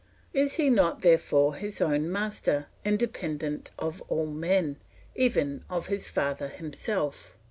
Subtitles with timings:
[0.33, 4.77] Is he not therefore his own master, independent of all men,
[5.13, 7.35] even of his father himself?